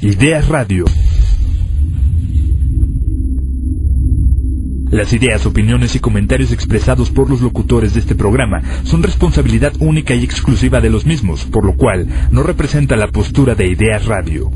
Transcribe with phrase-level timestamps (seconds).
[0.00, 0.84] Ideas Radio.
[4.90, 10.14] Las ideas, opiniones y comentarios expresados por los locutores de este programa son responsabilidad única
[10.14, 14.50] y exclusiva de los mismos, por lo cual no representa la postura de Ideas Radio.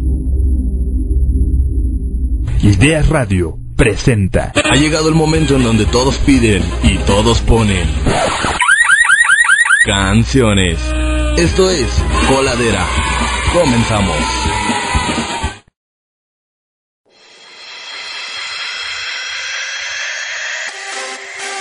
[2.63, 4.53] Ideas Radio presenta.
[4.71, 7.87] Ha llegado el momento en donde todos piden y todos ponen
[9.87, 10.79] canciones.
[11.39, 11.89] Esto es
[12.29, 12.87] Coladera.
[13.55, 14.17] Comenzamos.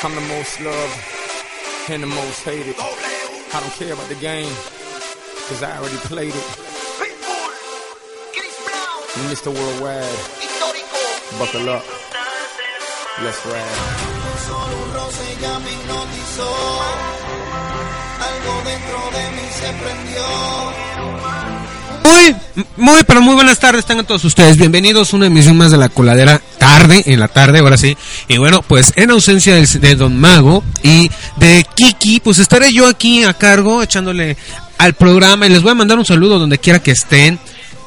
[0.01, 0.97] I'm the most loved
[1.89, 2.73] and the most hated.
[2.79, 4.53] I don't care about the game,
[5.49, 6.45] cause I already played it.
[9.27, 9.53] Mr.
[9.53, 10.07] Worldwide,
[11.37, 11.83] buckle up.
[13.21, 14.09] Let's ride.
[22.09, 22.35] Muy,
[22.77, 24.57] muy, pero muy buenas tardes, tengan todos ustedes.
[24.57, 27.95] Bienvenidos a una emisión más de la coladera tarde, en la tarde, ahora sí.
[28.27, 32.87] Y bueno, pues en ausencia del- de, Don Mago y de Kiki, pues estaré yo
[32.87, 34.37] aquí a cargo echándole
[34.79, 37.37] al programa y les voy a mandar un saludo donde quiera que estén.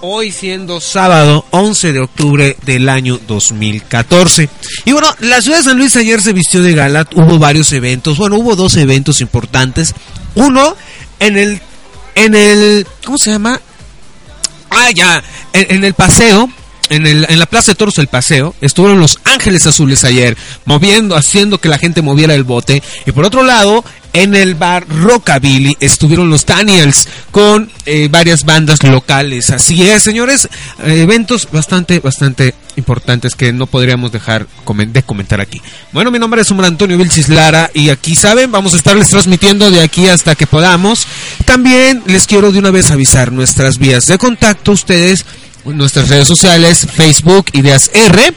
[0.02, 4.48] Hoy siendo sábado 11 de octubre del año 2014.
[4.84, 8.18] Y bueno, la ciudad de San Luis ayer se vistió de gala, hubo varios eventos,
[8.18, 9.94] bueno, hubo dos eventos importantes.
[10.36, 10.76] Uno
[11.18, 11.60] en el,
[12.14, 13.60] en el, ¿cómo se llama?
[14.74, 16.48] Ah, ya, en, en el paseo,
[16.88, 21.16] en, el, en la Plaza de Toros del Paseo, estuvieron los Ángeles Azules ayer, moviendo,
[21.16, 22.82] haciendo que la gente moviera el bote.
[23.06, 28.82] Y por otro lado, en el bar Rockabilly estuvieron los Daniels con eh, varias bandas
[28.82, 29.50] locales.
[29.50, 30.48] Así es, señores,
[30.84, 35.60] eventos bastante, bastante importantes que no podríamos dejar de comentar aquí.
[35.92, 39.70] Bueno, mi nombre es Omar Antonio Vilchis Lara y aquí saben, vamos a estarles transmitiendo
[39.70, 41.06] de aquí hasta que podamos.
[41.44, 45.24] También les quiero de una vez avisar nuestras vías de contacto, ustedes,
[45.64, 48.34] nuestras redes sociales, Facebook, Ideas R,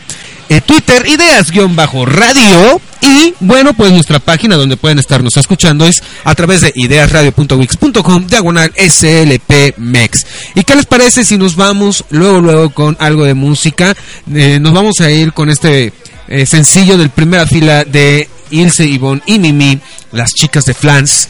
[0.49, 6.61] eh, Twitter, Ideas-Radio y bueno, pues nuestra página donde pueden estarnos escuchando es a través
[6.61, 10.25] de ideasradio.wix.com diagonal SLPMEX.
[10.56, 13.95] ¿Y qué les parece si nos vamos luego, luego con algo de música?
[14.33, 15.94] Eh, nos vamos a ir con este
[16.28, 19.79] eh, sencillo del primera fila de Ilse, Ivonne y Mimi,
[20.12, 21.29] las chicas de Flans.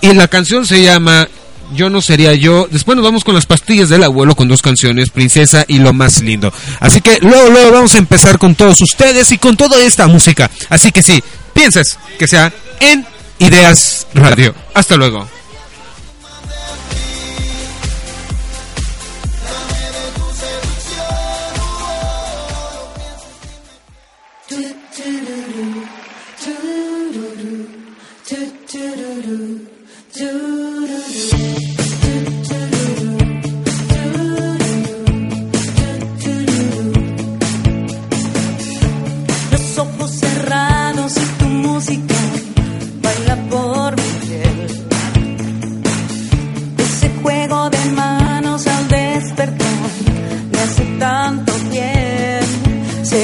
[0.00, 1.28] Y la canción se llama
[1.74, 2.68] Yo no sería yo.
[2.70, 6.20] Después nos vamos con las pastillas del abuelo con dos canciones, Princesa y Lo más
[6.22, 6.52] lindo.
[6.80, 10.50] Así que luego, luego vamos a empezar con todos ustedes y con toda esta música.
[10.68, 11.22] Así que sí,
[11.52, 13.06] piensas que sea en
[13.38, 14.54] Ideas Radio.
[14.74, 15.26] Hasta luego.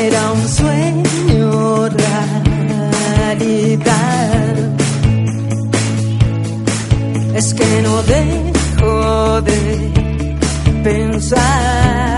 [0.09, 1.89] Será un sueño
[3.21, 3.45] realidad.
[7.35, 9.93] Es que no dejo de
[10.83, 12.18] pensar.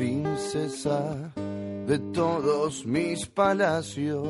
[0.00, 1.30] Princesa
[1.86, 4.28] de todos mis palacios.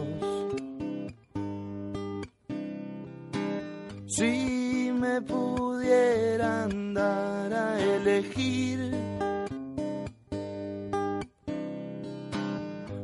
[4.08, 8.80] Si me pudieran dar a elegir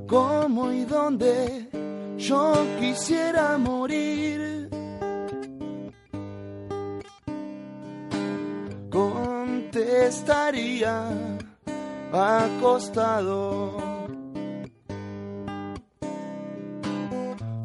[0.09, 1.69] cómo y dónde
[2.19, 3.57] yo quisiera.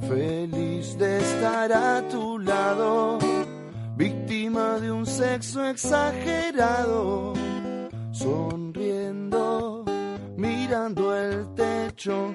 [0.07, 3.19] Feliz de estar a tu lado,
[3.97, 7.33] víctima de un sexo exagerado,
[8.13, 9.83] sonriendo,
[10.37, 12.33] mirando el techo,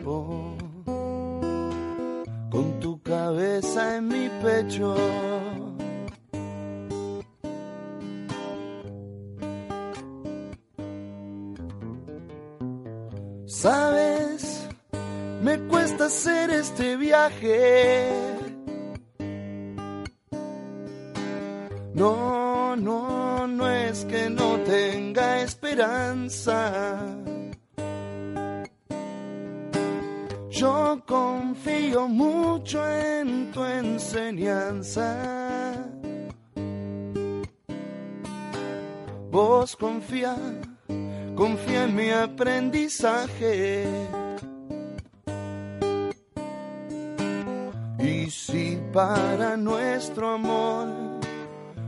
[2.51, 4.95] con tu cabeza en mi pecho.
[13.67, 14.69] Sabes,
[15.43, 18.13] me cuesta hacer este viaje.
[21.93, 26.95] No, no, no es que no tenga esperanza.
[30.49, 35.09] Yo confío mucho en tu enseñanza.
[39.33, 40.37] Vos confía
[41.37, 43.87] confía en mi aprendizaje.
[47.99, 50.89] Y si para nuestro amor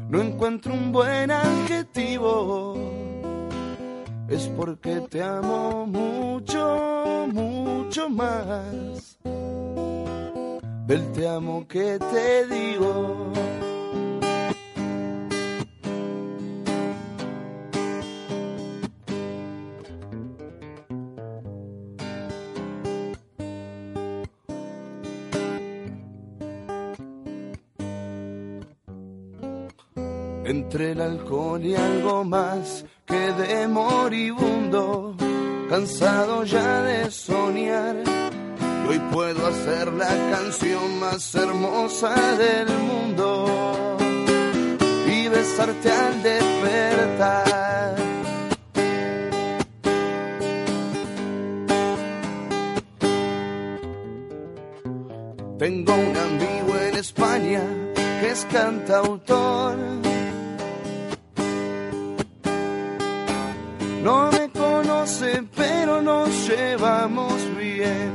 [0.08, 2.76] no encuentro un buen adjetivo,
[4.28, 9.18] es porque te amo mucho, mucho más
[10.86, 13.32] del te amo que te digo.
[30.48, 35.14] Entre el alcohol y algo más quedé moribundo,
[35.68, 37.96] cansado ya de soñar.
[38.06, 43.98] Y hoy puedo hacer la canción más hermosa del mundo
[45.06, 47.96] y besarte al despertar.
[55.58, 57.62] Tengo un amigo en España
[58.22, 59.76] que es cantautor.
[64.08, 68.10] No me conoce, pero nos llevamos bien.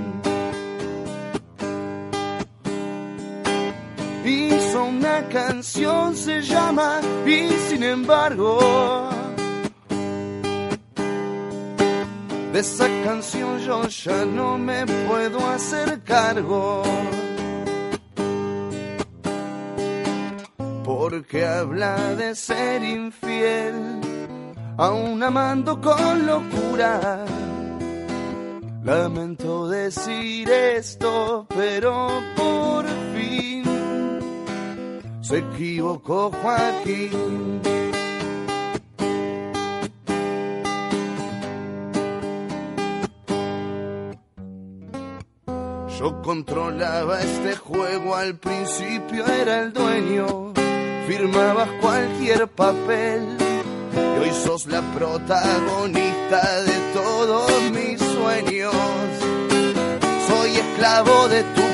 [4.26, 8.58] Hizo una canción, se llama Y sin embargo.
[12.54, 16.82] De esa canción yo ya no me puedo hacer cargo.
[20.84, 24.13] Porque habla de ser infiel
[24.78, 27.26] aún amando con locura.
[28.84, 33.64] Lamento decir esto, pero por fin
[35.22, 37.62] se equivocó Joaquín.
[45.98, 50.52] Yo controlaba este juego, al principio era el dueño,
[51.08, 53.53] firmabas cualquier papel
[53.96, 58.74] y hoy sos la protagonista de todos mis sueños.
[60.28, 61.73] Soy esclavo de tu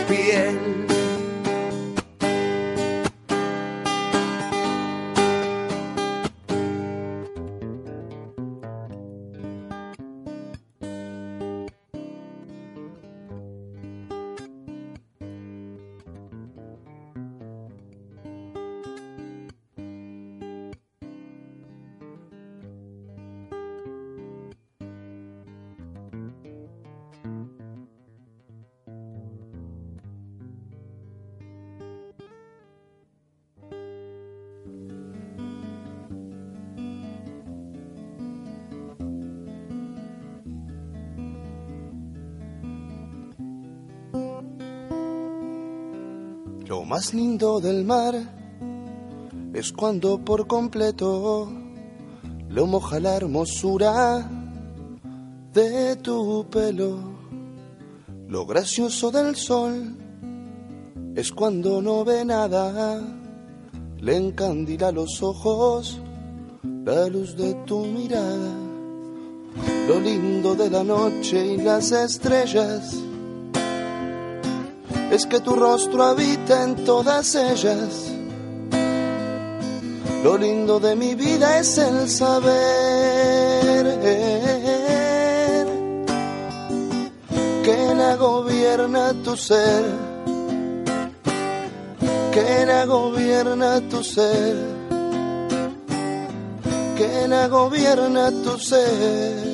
[46.70, 48.14] Lo más lindo del mar
[49.56, 51.52] es cuando por completo
[52.48, 54.30] lo moja la hermosura
[55.52, 57.00] de tu pelo.
[58.28, 59.98] Lo gracioso del sol
[61.16, 63.02] es cuando no ve nada,
[63.98, 66.00] le encandila los ojos
[66.86, 68.54] la luz de tu mirada.
[69.88, 73.09] Lo lindo de la noche y las estrellas
[75.12, 78.12] es que tu rostro habita en todas ellas.
[80.24, 84.00] Lo lindo de mi vida es el saber
[87.64, 89.86] que la gobierna tu ser,
[92.34, 94.58] que la gobierna tu ser,
[96.98, 99.49] que la gobierna tu ser.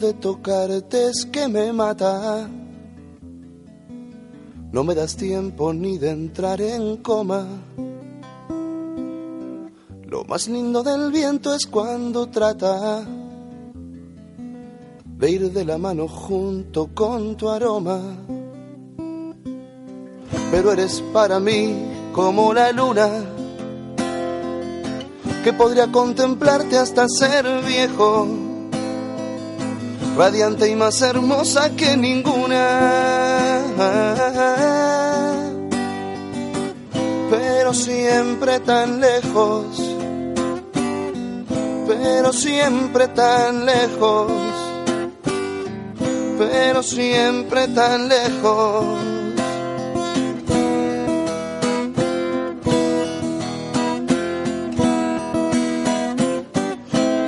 [0.00, 2.46] De tocarte es que me mata.
[4.70, 7.46] No me das tiempo ni de entrar en coma.
[10.04, 13.04] Lo más lindo del viento es cuando trata
[15.18, 18.00] de ir de la mano junto con tu aroma.
[20.50, 21.74] Pero eres para mí
[22.12, 23.08] como la luna
[25.42, 28.45] que podría contemplarte hasta ser viejo
[30.16, 33.62] radiante y más hermosa que ninguna.
[37.30, 39.66] Pero siempre tan lejos,
[41.86, 44.32] pero siempre tan lejos,
[46.38, 48.84] pero siempre tan lejos.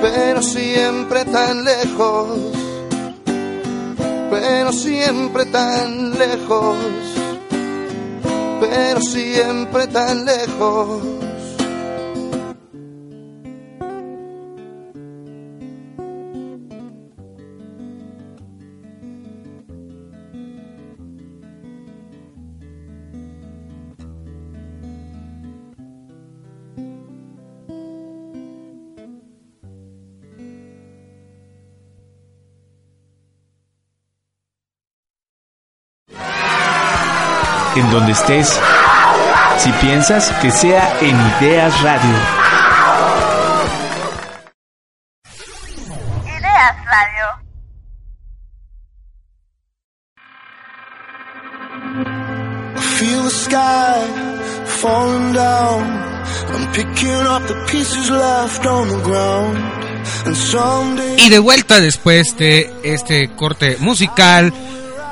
[0.01, 2.58] Pero siempre tan lejos
[4.29, 6.77] pero siempre tan lejos,
[8.59, 11.28] pero siempre tan lejos.
[37.89, 38.59] En donde estés,
[39.57, 42.15] si piensas que sea en Ideas Radio.
[46.23, 47.25] Ideas Radio.
[52.79, 54.05] Feel the sky
[54.67, 55.83] falling down.
[56.53, 59.57] I'm picking up the pieces left on the ground.
[61.17, 64.53] Y de vuelta después de este corte musical,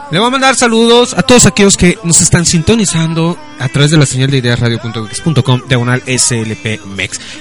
[0.10, 3.98] le voy a mandar saludos a todos aquellos que nos están sintonizando a través de
[3.98, 6.02] la señal de ideasradio.com diagonal.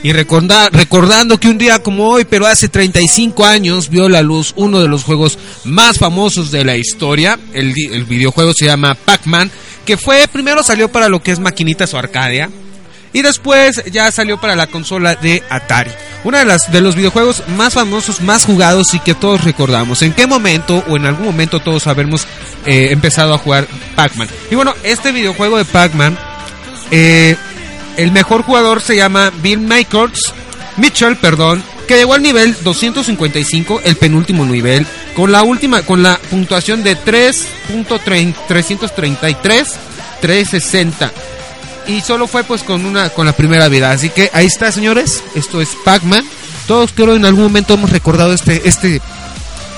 [0.02, 4.52] Y recordar, recordando que un día como hoy, pero hace 35 años, vio la luz
[4.56, 7.38] uno de los juegos más famosos de la historia.
[7.52, 9.50] El, el videojuego se llama Pac-Man,
[9.84, 12.50] que fue, primero salió para lo que es maquinitas o Arcadia.
[13.16, 15.90] Y después ya salió para la consola de Atari.
[16.22, 20.02] Uno de, de los videojuegos más famosos, más jugados y que todos recordamos.
[20.02, 22.26] ¿En qué momento o en algún momento todos habremos
[22.66, 24.28] eh, empezado a jugar Pac-Man?
[24.50, 26.18] Y bueno, este videojuego de Pac-Man,
[26.90, 27.36] eh,
[27.96, 30.34] el mejor jugador se llama Bill Michaels,
[30.76, 36.18] Mitchell, perdón, que llegó al nivel 255, el penúltimo nivel, con la última, con la
[36.28, 39.72] puntuación de 3.333,
[40.20, 41.12] 360
[41.86, 43.90] y solo fue pues con una con la primera vida.
[43.90, 45.22] Así que ahí está señores.
[45.34, 46.24] Esto es Pac-Man.
[46.66, 49.00] Todos creo en algún momento hemos recordado este este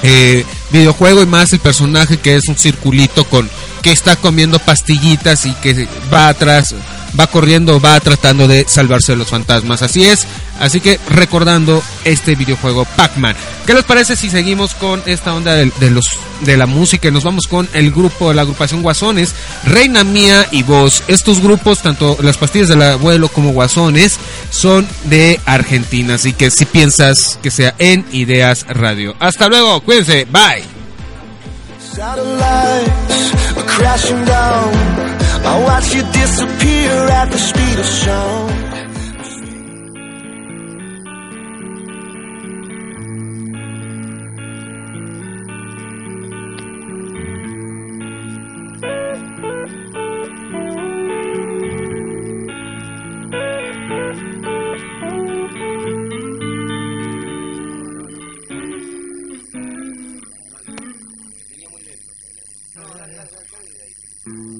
[0.02, 3.48] eh, videojuego y más el personaje que es un circulito con
[3.82, 6.74] que está comiendo pastillitas y que va atrás
[7.18, 9.82] va corriendo va tratando de salvarse de los fantasmas.
[9.82, 10.26] Así es.
[10.58, 13.36] Así que recordando este videojuego Pac-Man.
[13.64, 16.04] ¿qué les parece si seguimos con esta onda de, de los
[16.40, 19.34] de la música y nos vamos con el grupo la agrupación Guasones
[19.64, 21.02] Reina Mía y Voz.
[21.08, 24.18] Estos grupos tanto las pastillas del abuelo como Guasones
[24.50, 26.14] son de Argentina.
[26.14, 29.14] Así que si piensas que sea en Ideas Radio.
[29.20, 30.64] Hasta luego cuídense bye
[35.44, 38.68] I watch you disappear at the speed of sound.
[64.28, 64.57] Thank you.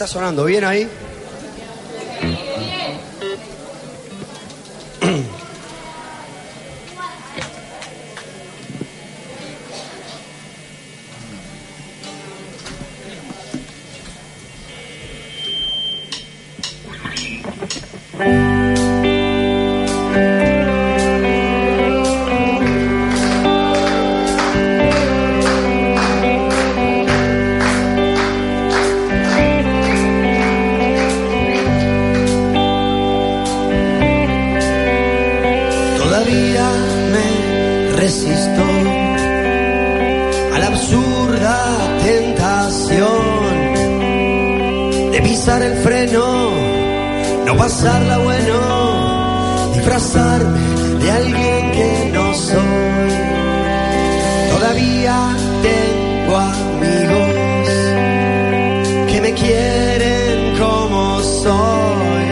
[0.00, 0.88] ¿Está sonando bien ahí?
[45.40, 46.50] Pisar el freno,
[47.46, 50.60] no pasarla bueno, disfrazarme
[51.02, 53.12] de alguien que no soy.
[54.52, 55.14] Todavía
[55.62, 57.30] tengo amigos
[59.10, 62.26] que me quieren como soy,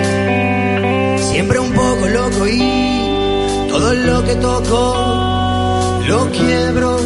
[1.30, 6.97] siempre un poco loco y todo lo que toco lo quiebro,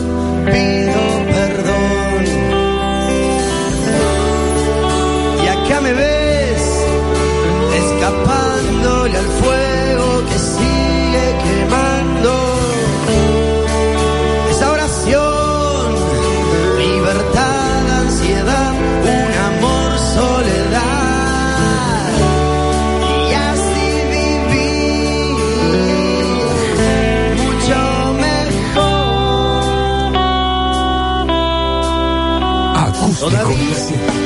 [33.23, 33.77] Todavía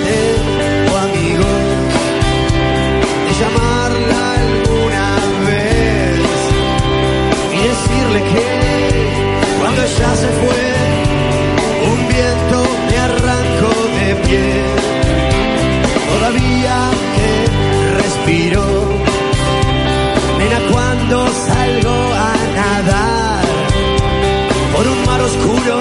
[0.09, 1.61] tengo amigos
[3.27, 5.07] de llamarla alguna
[5.47, 6.21] vez
[7.53, 8.47] y decirle que
[9.61, 10.63] cuando ella se fue,
[11.93, 14.47] un viento me arrancó de pie.
[16.15, 16.77] Todavía
[17.17, 17.31] que
[18.01, 18.65] respiro,
[20.39, 23.45] nena, cuando salgo a nadar
[24.75, 25.81] por un mar oscuro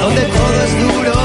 [0.00, 1.15] donde todo es duro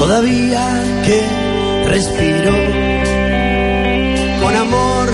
[0.00, 0.64] Todavía
[1.04, 1.20] que
[1.86, 2.52] respiro
[4.42, 5.08] con amor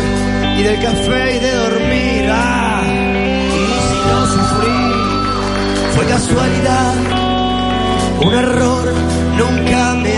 [0.56, 2.30] y del café y de dormir.
[2.30, 4.82] Ah, y si no sufrí,
[5.92, 6.94] fue casualidad.
[8.26, 8.94] Un error
[9.36, 10.15] nunca me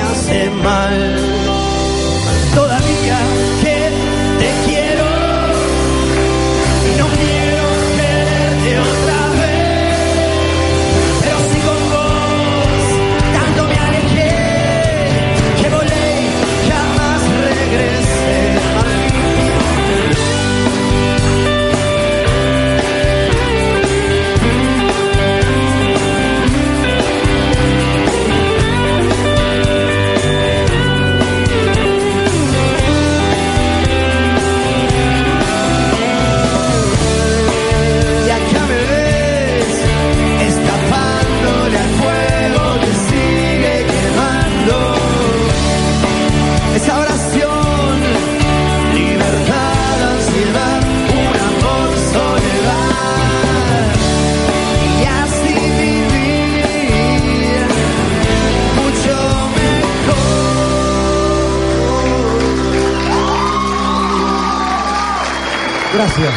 [65.98, 66.32] Gracias.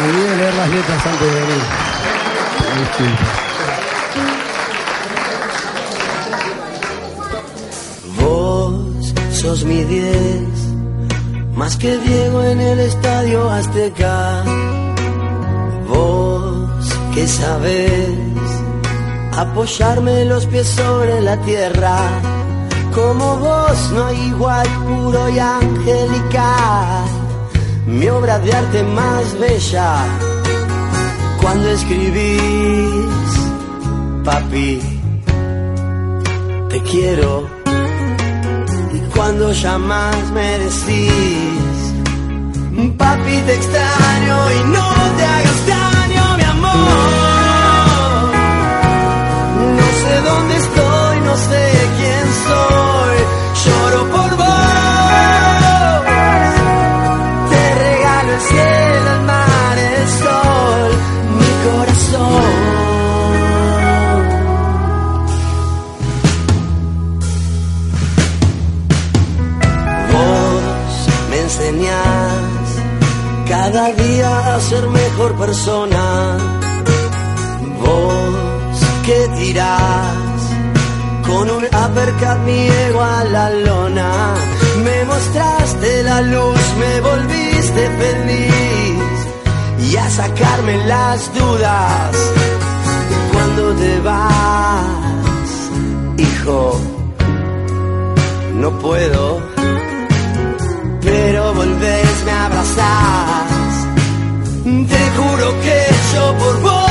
[0.00, 1.62] Me olvidé de leer las letras antes de venir.
[8.18, 10.48] Vos sos mi diez,
[11.54, 14.42] más que Diego en el estadio Azteca.
[15.86, 18.08] Vos que sabes
[19.36, 21.98] apoyarme los pies sobre la tierra.
[22.94, 27.05] Como vos no hay igual puro y angelical.
[27.86, 30.04] Mi obra de arte más bella
[31.40, 32.40] cuando escribís,
[34.24, 34.80] papi,
[36.68, 37.48] te quiero.
[38.92, 41.78] Y cuando llamas me decís,
[42.98, 44.86] papi, te extraño y no
[45.18, 45.45] cada
[90.66, 92.32] sacarme las dudas
[93.32, 94.84] cuando te vas,
[96.18, 96.80] hijo.
[98.54, 99.40] No puedo,
[101.02, 103.86] pero volvés, me abrazás.
[104.64, 106.85] Te juro que yo por vos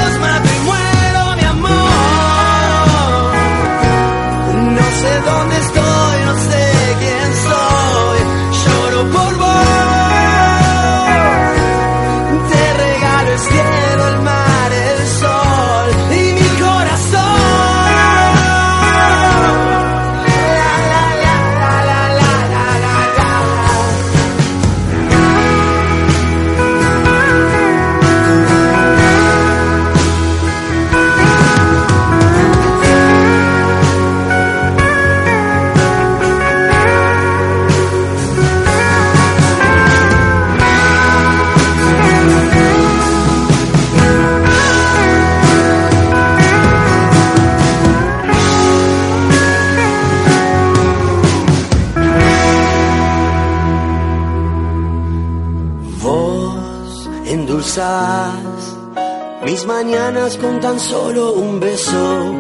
[60.66, 62.34] tan solo un beso,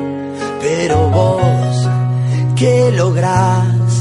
[0.60, 1.76] pero vos
[2.56, 3.92] que lográs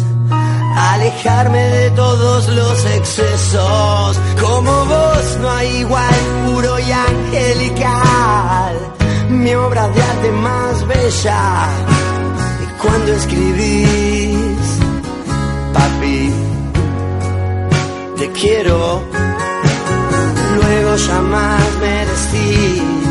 [0.93, 6.15] alejarme de todos los excesos, como vos no hay igual
[6.47, 8.75] puro y angelical,
[9.29, 11.69] mi obra de arte más bella,
[12.81, 14.69] cuando escribís,
[15.75, 16.33] papi,
[18.17, 19.03] te quiero
[20.57, 23.04] luego jamás me decís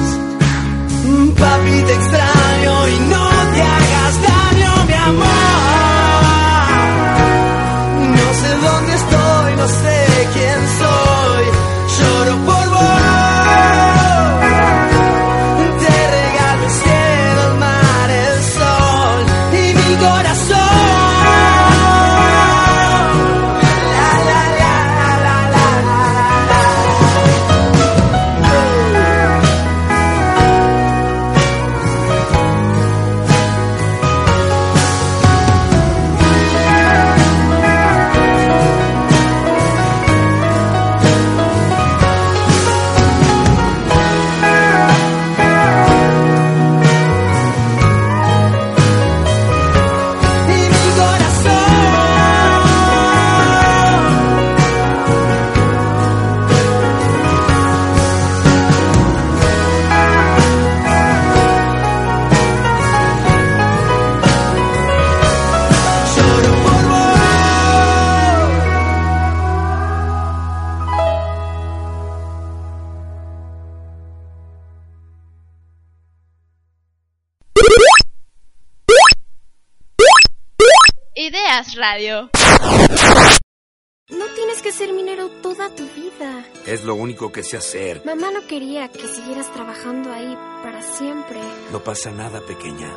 [1.43, 5.62] Papi te extraño y no te hagas daño mi amor
[87.53, 88.01] hacer.
[88.05, 91.39] Mamá no quería que siguieras trabajando ahí para siempre.
[91.71, 92.89] No pasa nada, pequeña.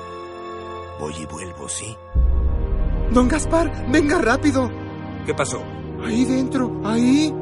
[1.01, 1.97] Voy y vuelvo, ¿sí?
[3.11, 4.71] Don Gaspar, venga rápido.
[5.27, 5.63] ¿Qué pasó?
[6.05, 7.33] Ahí dentro, ahí.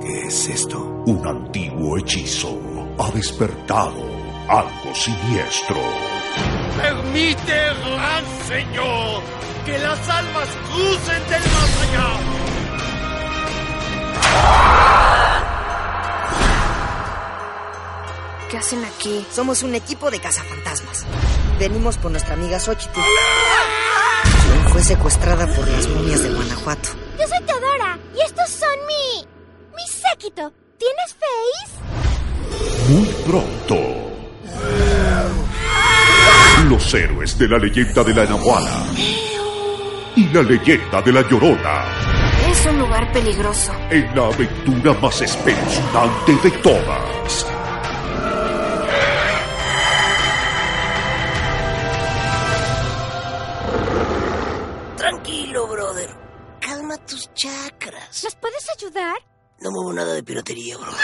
[0.00, 1.02] ¿Qué es esto?
[1.06, 2.58] Un antiguo hechizo
[2.98, 4.02] ha despertado
[4.48, 5.76] algo siniestro.
[6.76, 9.22] Permite, gran señor,
[9.64, 12.38] que las almas crucen del más allá.
[18.48, 19.26] ¿Qué hacen aquí?
[19.30, 21.04] Somos un equipo de cazafantasmas.
[21.58, 22.98] Venimos por nuestra amiga Xochitl.
[22.98, 26.88] Quien fue secuestrada por las momias de Guanajuato.
[27.18, 29.26] Yo soy Teodora y estos son mi.
[29.76, 30.50] mi séquito.
[30.78, 32.92] ¿Tienes face?
[32.92, 34.08] Muy pronto.
[36.70, 38.86] Los héroes de la leyenda de la Nahuala.
[40.16, 41.84] Y la leyenda de la Llorona.
[42.50, 43.72] Es un lugar peligroso.
[43.90, 47.46] En la aventura más espeluznante de todas.
[59.78, 60.98] No muevo nada de piratería, brother.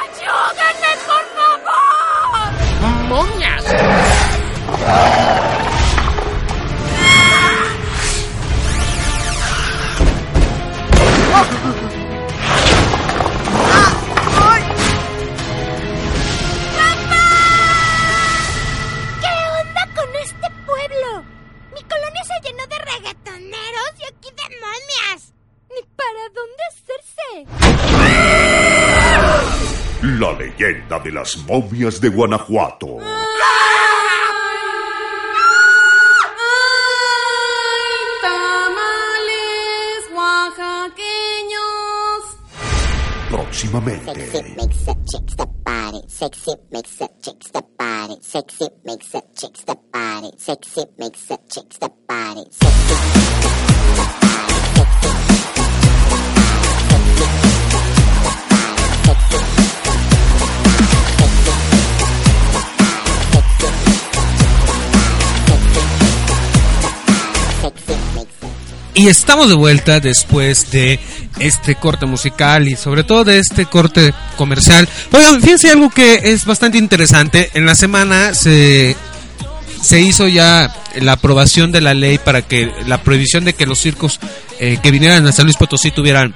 [0.00, 2.48] ¡Ayúdenme, por favor!
[3.06, 3.64] ¡Momias!
[30.82, 32.98] Leyenda de las momias de Guanajuato.
[38.22, 41.02] Tamales oaxaqueños.
[43.30, 44.26] Próximamente.
[44.30, 46.02] Sexy makes a chick step body.
[46.08, 48.18] Sexy makes a chick step body.
[48.20, 50.30] Sexy makes a chick step body.
[50.38, 52.44] Sexy makes a chick step body.
[52.50, 53.71] Sexy.
[68.94, 71.00] Y estamos de vuelta después de
[71.38, 74.86] este corte musical y sobre todo de este corte comercial.
[75.12, 77.50] Oigan, fíjense algo que es bastante interesante.
[77.54, 78.94] En la semana se,
[79.80, 83.78] se hizo ya la aprobación de la ley para que la prohibición de que los
[83.78, 84.20] circos
[84.60, 86.34] eh, que vinieran a San Luis Potosí tuvieran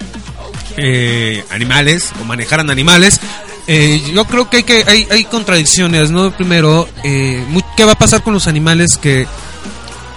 [0.79, 3.21] eh, animales o manejaran animales.
[3.67, 6.31] Eh, yo creo que hay, que hay, hay contradicciones, ¿no?
[6.37, 7.45] Primero, eh,
[7.77, 9.27] ¿qué va a pasar con los animales que,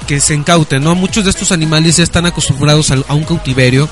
[0.09, 0.95] que se incauten, ¿no?
[0.95, 3.87] Muchos de estos animales ya están acostumbrados a, un cautiverio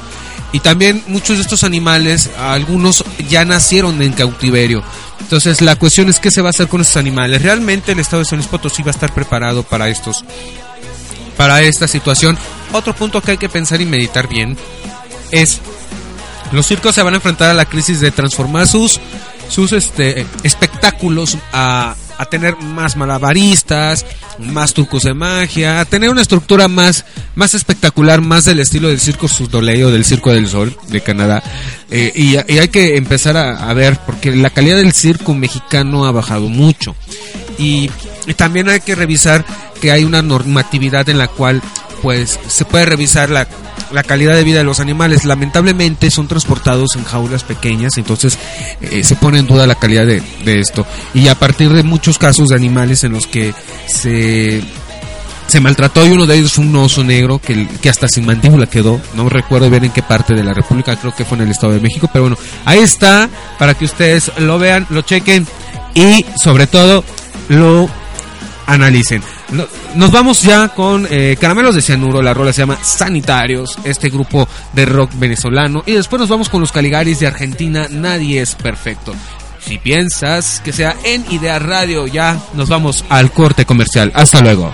[0.52, 4.82] y también muchos de estos animales, algunos ya nacieron en cautiverio.
[5.20, 7.44] Entonces la cuestión es qué se va a hacer con estos animales.
[7.44, 10.26] ¿Realmente el Estado de San Luis Potosí a estar preparado para estos
[11.38, 12.36] para esta situación?
[12.74, 14.58] Otro punto que hay que pensar y meditar bien
[15.30, 15.60] es
[16.52, 19.00] los circos se van a enfrentar a la crisis de transformar sus
[19.50, 24.06] sus este espectáculos a, a tener más malabaristas,
[24.40, 27.06] más trucos de magia, a tener una estructura más
[27.38, 31.44] más espectacular, más del estilo del circo Soleil o del Circo del Sol de Canadá.
[31.92, 36.12] Eh, y, y hay que empezar a, ver porque la calidad del circo mexicano ha
[36.12, 36.96] bajado mucho.
[37.60, 37.90] Y
[38.36, 39.46] también hay que revisar
[39.80, 41.62] que hay una normatividad en la cual
[42.02, 43.48] pues se puede revisar la,
[43.92, 45.26] la calidad de vida de los animales.
[45.26, 48.38] Lamentablemente son transportados en jaulas pequeñas, entonces
[48.82, 50.86] eh, se pone en duda la calidad de, de esto.
[51.14, 53.54] Y a partir de muchos casos de animales en los que
[53.88, 54.64] se
[55.48, 59.00] se maltrató y uno de ellos un oso negro que, que hasta sin mandíbula quedó.
[59.14, 61.74] No recuerdo bien en qué parte de la República, creo que fue en el Estado
[61.74, 65.48] de México, pero bueno, ahí está para que ustedes lo vean, lo chequen
[65.94, 67.04] y sobre todo
[67.48, 67.90] lo
[68.68, 69.24] analicen.
[69.52, 74.10] No- Nos vamos ya con eh, Caramelos de Cianuro, la rola se llama Sanitarios, este
[74.10, 75.82] grupo de rock venezolano.
[75.86, 79.14] Y después nos vamos con los Caligaris de Argentina, Nadie es Perfecto.
[79.60, 84.12] Si piensas que sea en Idea Radio, ya nos vamos al corte comercial.
[84.16, 84.72] Hasta luego.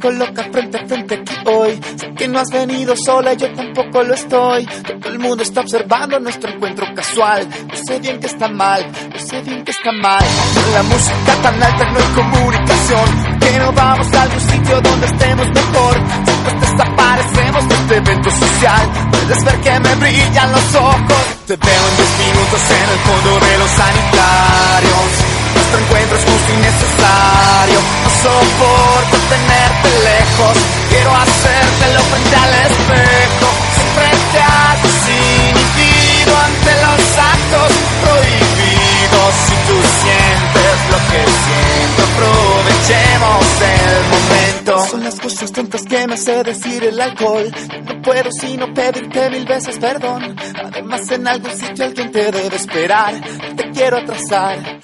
[0.00, 1.80] Coloca frente a frente aquí hoy.
[1.96, 4.66] Sé que no has venido sola, yo tampoco lo estoy.
[4.66, 7.48] Todo el mundo está observando nuestro encuentro casual.
[7.68, 10.24] Yo sé bien que está mal, yo sé bien que está mal.
[10.72, 13.38] La música tan alta no hay comunicación.
[13.40, 16.00] Que no vamos a algún sitio donde estemos mejor.
[16.24, 18.90] Después desaparecemos de este evento social.
[19.10, 21.24] Puedes ver que me brillan los ojos.
[21.46, 25.29] Te veo en 10 minutos en el fondo de los sanitarios.
[25.70, 27.78] Nuestro encuentro es justo y necesario.
[28.02, 30.56] No soporto tenerte lejos.
[30.88, 33.48] Quiero hacértelo frente al espejo.
[33.76, 37.70] Siempre te haces inhibido ante los actos
[38.02, 39.30] prohibidos.
[39.46, 44.90] Si tú sientes lo que siento, aprovechemos el momento.
[44.90, 47.48] Son las cosas tontas que me hace decir el alcohol.
[47.84, 50.36] No puedo sino pedirte mil veces perdón.
[50.64, 53.14] Además, en algún sitio alguien te debe esperar.
[53.56, 54.80] Te quiero atrasar.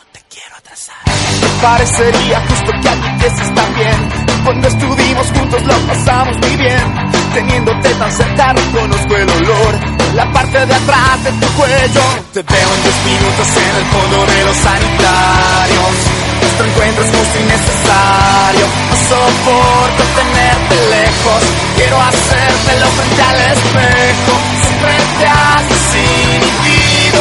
[1.62, 4.27] Parecería justo que que se está bien.
[4.45, 6.85] Cuando estuvimos juntos lo pasamos muy bien.
[7.35, 9.75] Teniéndote tan cerca reconozco el olor.
[10.14, 12.03] La parte de atrás de tu cuello.
[12.33, 15.95] Te veo en 10 minutos en el fondo de los sanitarios.
[16.40, 18.66] Nuestro encuentro es justo y necesario.
[18.90, 21.42] No soporto tenerte lejos.
[21.77, 24.45] Quiero hacértelo frente al espejo.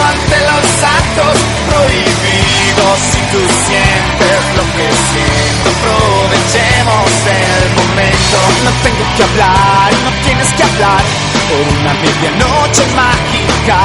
[0.06, 2.98] Ante los actos prohibidos.
[3.12, 8.38] Si tú sientes lo que siento, aprovechemos el momento.
[8.64, 11.04] No tengo que hablar no tienes que hablar
[11.50, 13.78] por una medianoche mágica.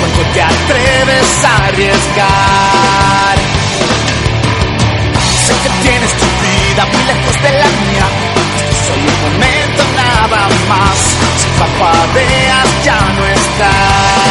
[0.00, 3.36] Cuando te atreves a arriesgar.
[5.46, 8.53] Sé que tienes tu vida muy lejos de la mía
[8.86, 10.98] soy un momento nada más,
[11.38, 14.23] si parpadeas ya no estás.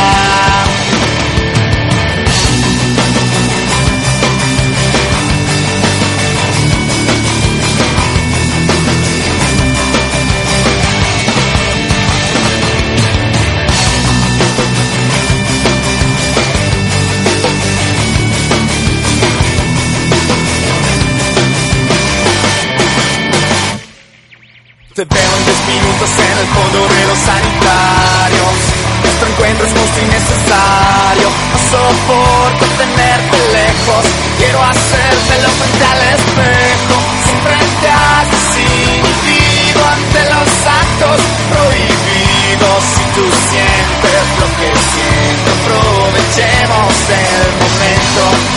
[24.93, 28.53] Te veo en 10 minutos en el fondo de los sanitarios.
[29.01, 31.27] Nuestro encuentro es justo y necesario.
[31.33, 34.05] No soporto tenerte lejos.
[34.37, 36.95] Quiero hacértelo frente al espejo.
[37.25, 42.79] Siempre te haces inhibido ante los actos prohibidos.
[42.93, 48.52] Si tú sientes lo que siento, aprovechemos el momento.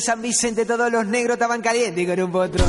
[0.00, 2.64] San Vicente todos los negros estaban calientes con un potro.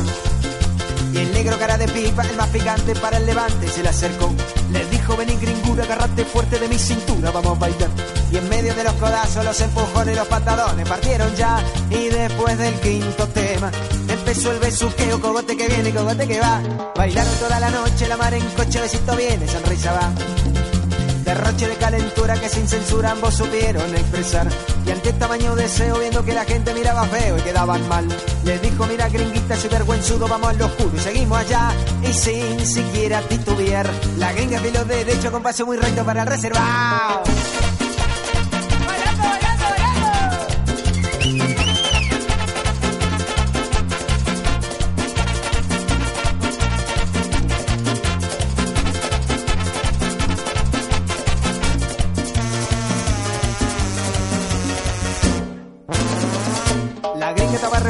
[1.13, 4.31] Y el negro cara de pipa, el más picante para el levante, se le acercó.
[4.71, 7.89] Le dijo, vení gringura, agarrate fuerte de mi cintura, vamos a bailar.
[8.31, 11.63] Y en medio de los codazos, los empujones los patadones partieron ya.
[11.89, 13.71] Y después del quinto tema,
[14.07, 16.61] empezó el besuqueo, cogote que viene, cogote que va.
[16.95, 20.11] Bailaron toda la noche, la mar en coche, besito viene, sonrisa va.
[21.29, 24.47] Derroche de calentura que sin censura ambos supieron expresar.
[24.83, 28.07] Y ante este tamaño deseo, viendo que la gente miraba feo y quedaban mal,
[28.43, 31.71] les dijo: Mira, gringuita, soy vergüenzudo, vamos al oscuro y seguimos allá.
[32.01, 37.21] Y sin siquiera titubear, la gringa los derecho con paso muy recto para el reservado.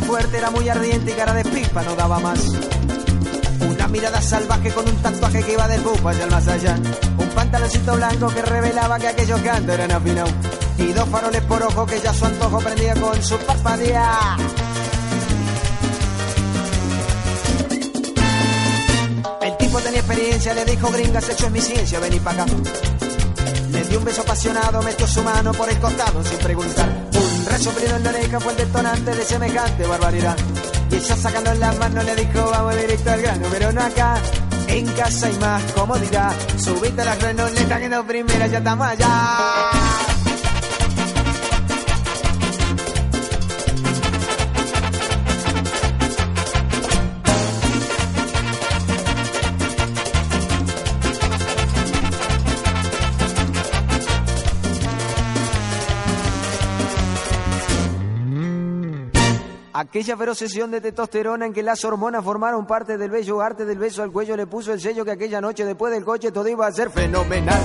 [0.10, 2.39] Fuerte, era muy ardiente y cara de pipa no daba más.
[3.62, 6.76] Una mirada salvaje con un tatuaje que iba del bufa hacia el más allá.
[7.16, 10.34] Un pantaloncito blanco que revelaba que aquellos cantos eran afinados.
[10.80, 14.38] Y dos faroles por ojo que ya su antojo prendía con su parpadea.
[19.41, 22.45] El tipo tenía experiencia, le dijo gringa, sexo es mi ciencia, vení pa' acá.
[23.72, 27.09] Le dio un beso apasionado, metió su mano por el costado sin preguntar.
[27.60, 30.38] En la oreja fue el detonante de semejante barbaridad.
[30.91, 34.16] Y ella sacando las manos le dijo, vamos directo al grano, pero no acá.
[34.68, 36.32] En casa hay más comodidad.
[36.57, 40.09] Subiste a la cronoleta que no primera, ya estamos allá.
[59.90, 63.80] Aquella feroz sesión de testosterona en que las hormonas formaron parte del bello arte del
[63.80, 66.68] beso al cuello le puso el sello que aquella noche después del coche todo iba
[66.68, 67.60] a ser fenomenal.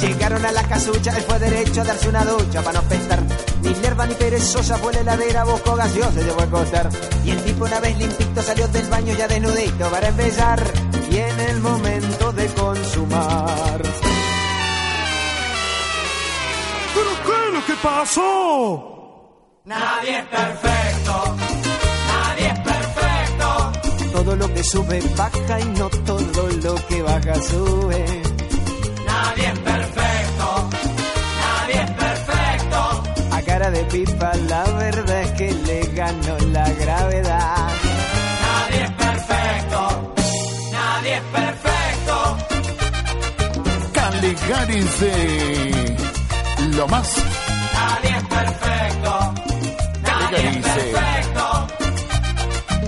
[0.00, 3.22] Llegaron a la casucha, él fue derecho a darse una ducha para no pestar.
[3.62, 6.88] Ni lerva ni perezosa fue la heladera, buscó gaseosa, se llevó a acostar.
[7.26, 10.62] Y el tipo una vez limpito salió del baño ya desnudito para empezar.
[11.10, 13.82] Y en el momento de consumar.
[16.94, 18.97] ¿Pero qué es lo que pasó?
[19.68, 21.36] Nadie es perfecto,
[22.08, 23.72] nadie es perfecto.
[24.12, 28.22] Todo lo que sube baja y no todo lo que baja sube.
[29.04, 30.70] Nadie es perfecto,
[31.44, 33.02] nadie es perfecto.
[33.30, 37.68] A cara de pipa la verdad es que le ganó la gravedad.
[38.46, 40.14] Nadie es perfecto,
[40.72, 42.14] nadie es perfecto.
[43.92, 45.96] Caligaris de
[46.74, 47.14] lo más.
[47.74, 49.07] Nadie es perfecto,
[50.30, 51.66] perfecto.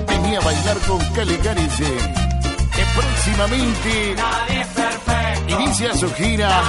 [0.08, 4.16] venía a bailar con Caligaris que próximamente
[5.48, 6.62] inicia su gira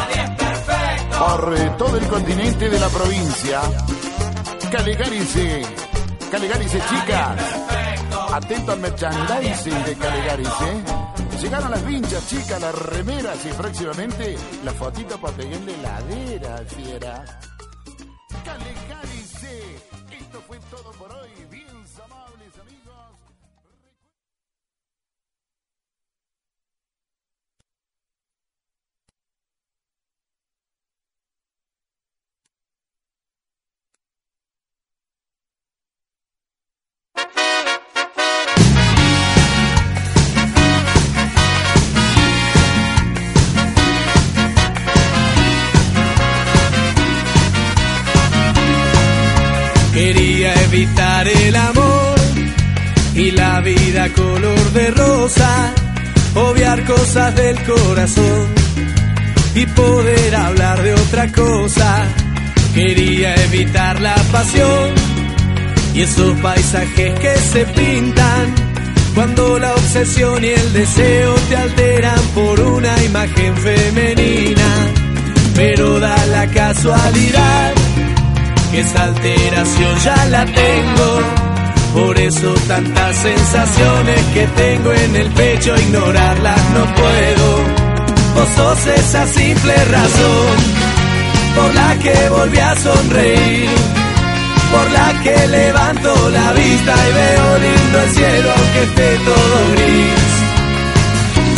[1.19, 3.61] por eh, todo el continente de la provincia.
[4.71, 5.61] Caligarice,
[6.31, 7.41] Caligarice chicas,
[8.33, 10.83] atento al merchandising de Caligarice.
[11.41, 17.23] Llegaron las vinchas chicas, las remeras y próximamente la fotito para pegarle ladera, fiera.
[18.45, 19.20] Caligarice,
[20.11, 21.29] esto fue todo por hoy.
[21.49, 21.67] Bien
[22.03, 22.30] amables
[50.73, 52.15] evitar el amor
[53.13, 55.73] y la vida color de rosa,
[56.33, 58.47] obviar cosas del corazón.
[59.53, 62.05] y poder hablar de otra cosa.
[62.73, 64.91] Quería evitar la pasión
[65.93, 68.55] y esos paisajes que se pintan
[69.13, 74.69] cuando la obsesión y el deseo te alteran por una imagen femenina.
[75.53, 77.90] Pero da la casualidad
[78.71, 81.21] que esa alteración ya la tengo.
[81.93, 87.47] Por eso tantas sensaciones que tengo en el pecho, ignorarlas no puedo.
[88.35, 90.55] Vos sos esa simple razón
[91.55, 93.69] por la que volví a sonreír,
[94.71, 100.23] por la que levanto la vista y veo lindo el cielo aunque esté todo gris,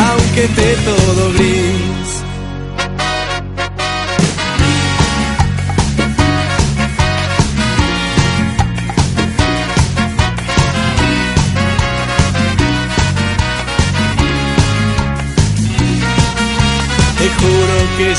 [0.10, 1.73] aunque esté todo gris.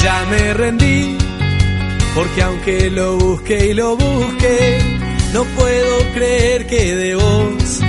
[0.03, 1.17] Ya me rendí,
[2.15, 4.79] porque aunque lo busque y lo busque,
[5.33, 7.81] no puedo creer que de vos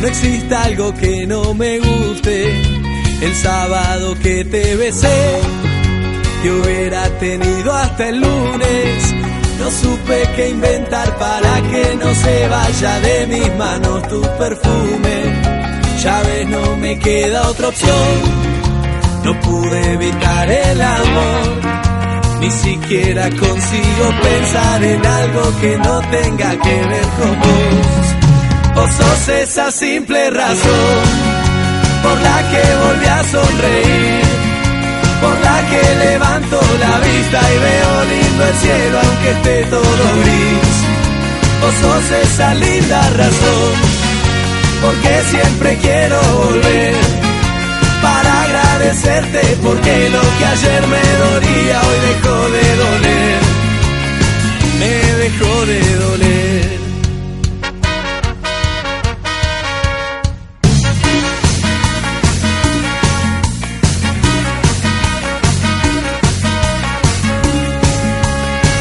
[0.00, 2.52] no exista algo que no me guste.
[3.20, 5.40] El sábado que te besé,
[6.42, 9.14] que hubiera tenido hasta el lunes,
[9.58, 15.42] no supe qué inventar para que no se vaya de mis manos tu perfume.
[16.02, 18.47] Ya ves, no me queda otra opción.
[19.24, 21.60] No pude evitar el amor,
[22.40, 28.74] ni siquiera consigo pensar en algo que no tenga que ver con vos.
[28.74, 31.04] Vos sos esa simple razón
[32.02, 34.24] por la que volví a sonreír,
[35.20, 40.76] por la que levanto la vista y veo lindo el cielo aunque esté todo gris.
[41.60, 43.72] Vos sos esa linda razón
[44.80, 47.27] porque siempre quiero volver
[48.02, 53.40] para agradecerte porque lo que ayer me dolía hoy dejó de doler.
[54.78, 54.92] Me
[55.22, 56.78] dejó de doler.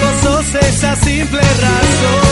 [0.02, 2.27] Vos sos esa simple razón.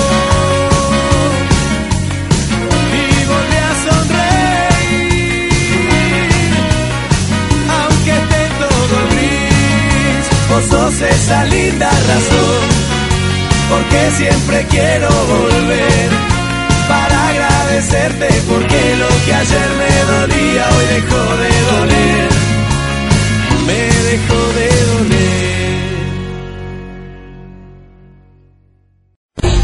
[10.70, 12.70] Sos esa linda razón,
[13.70, 16.09] porque siempre quiero volver
[16.88, 22.30] para agradecerte, porque lo que ayer me dolía hoy dejó de doler,
[23.68, 23.80] me
[24.11, 25.26] dejó de doler.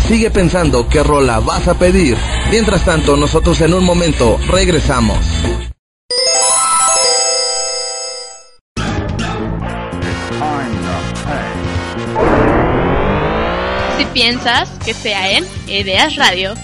[0.07, 2.17] Sigue pensando qué rola vas a pedir.
[2.49, 5.17] Mientras tanto, nosotros en un momento regresamos.
[14.01, 16.55] Si piensas que sea en Ideas Radio.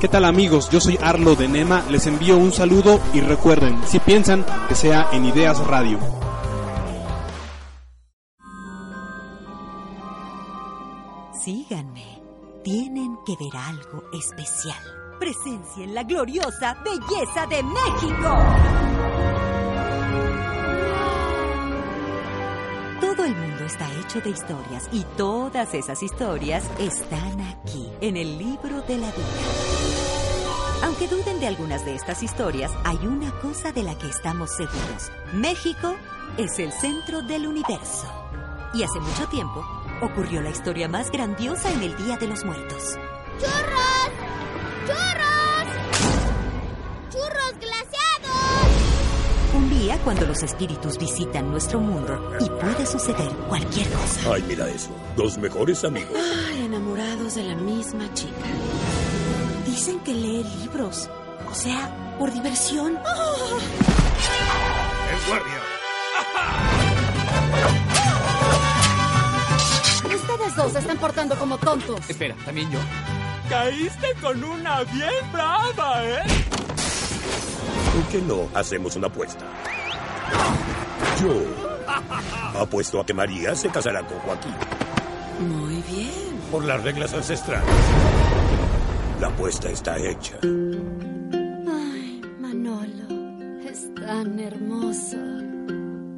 [0.00, 0.70] ¿Qué tal amigos?
[0.70, 5.08] Yo soy Arlo de Nema, les envío un saludo y recuerden, si piensan que sea
[5.12, 5.98] en Ideas Radio.
[11.44, 12.22] Síganme.
[12.64, 14.82] Tienen que ver algo especial.
[15.20, 19.41] Presencien la gloriosa belleza de México.
[23.02, 28.38] Todo el mundo está hecho de historias y todas esas historias están aquí, en el
[28.38, 30.84] libro de la vida.
[30.84, 35.10] Aunque duden de algunas de estas historias, hay una cosa de la que estamos seguros.
[35.32, 35.96] México
[36.38, 38.06] es el centro del universo.
[38.72, 39.66] Y hace mucho tiempo
[40.00, 42.96] ocurrió la historia más grandiosa en el Día de los Muertos.
[43.40, 44.21] ¡Churros!
[50.04, 54.34] Cuando los espíritus visitan nuestro mundo y puede suceder cualquier cosa.
[54.34, 54.90] Ay, mira eso.
[55.16, 56.10] Dos mejores amigos.
[56.48, 58.32] Ay, enamorados de la misma chica.
[59.64, 61.08] Dicen que lee libros.
[61.48, 62.96] O sea, por diversión.
[62.96, 63.02] ¡En
[65.28, 65.60] guardia!
[70.14, 72.00] Ustedes dos se están portando como tontos.
[72.10, 72.80] Espera, ¿también yo?
[73.48, 76.22] Caíste con una bien brava, ¿eh?
[77.94, 79.44] ¿Por qué no hacemos una apuesta?
[81.20, 81.62] Yo
[82.60, 84.54] apuesto a que María se casará con Joaquín.
[85.40, 86.40] Muy bien.
[86.50, 87.68] Por las reglas ancestrales.
[89.20, 90.36] La apuesta está hecha.
[90.42, 95.16] Ay, Manolo, es tan hermoso.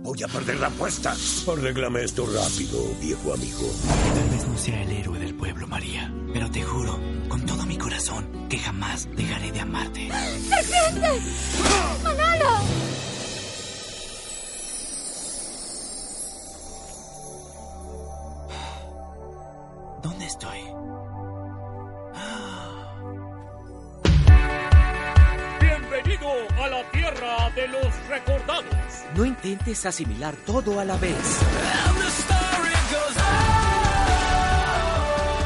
[0.02, 1.14] Voy a perder la apuesta.
[1.50, 3.70] Arréglame esto rápido, viejo amigo.
[4.14, 7.76] Tal vez no sea el héroe del pueblo, María, pero te juro, con todo mi
[7.78, 10.08] corazón, que jamás dejaré de amarte.
[10.10, 11.20] ¡Serpiente!
[12.02, 12.93] ¡Manolo!
[26.84, 28.64] La tierra de los recordados.
[29.16, 31.16] No intentes asimilar todo a la vez.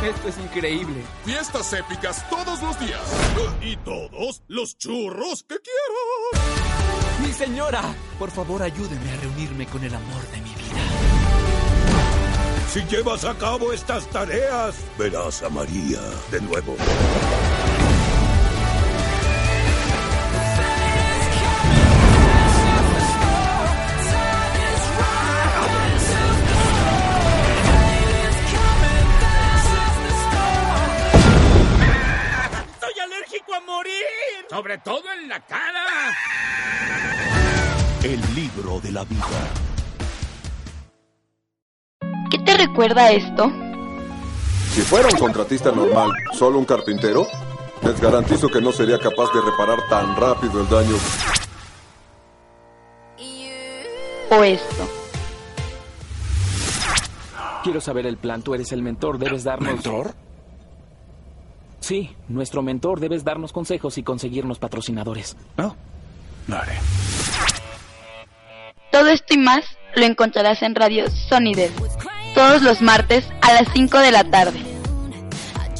[0.02, 1.02] Esto es increíble.
[1.24, 3.00] Fiestas épicas todos los días.
[3.60, 7.26] Y todos los churros que quiero.
[7.26, 7.82] Mi señora,
[8.18, 10.58] por favor ayúdeme a reunirme con el amor de mi vida.
[12.72, 16.76] Si llevas a cabo estas tareas, verás a María de nuevo.
[34.68, 35.82] Sobre todo en la cara.
[38.04, 39.24] El libro de la vida.
[42.30, 43.50] ¿Qué te recuerda esto?
[44.72, 47.26] Si fuera un contratista normal, solo un carpintero,
[47.82, 50.96] les garantizo que no sería capaz de reparar tan rápido el daño.
[54.28, 54.88] ¿O esto?
[57.64, 58.42] Quiero saber el plan.
[58.42, 59.16] Tú eres el mentor.
[59.16, 59.72] Debes darnos.
[59.72, 60.27] ¿Mentor?
[61.88, 63.00] Sí, nuestro mentor.
[63.00, 65.38] Debes darnos consejos y conseguirnos patrocinadores.
[65.56, 65.74] No.
[66.46, 66.74] Lo haré.
[68.92, 69.64] Todo esto y más
[69.94, 71.72] lo encontrarás en Radio Sonidel.
[72.34, 74.60] Todos los martes a las 5 de la tarde.